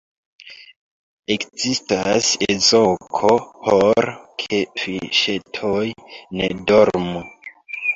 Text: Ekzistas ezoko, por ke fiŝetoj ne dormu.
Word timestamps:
Ekzistas 1.35 2.31
ezoko, 2.55 3.31
por 3.69 4.13
ke 4.43 4.65
fiŝetoj 4.83 5.89
ne 6.43 6.55
dormu. 6.71 7.29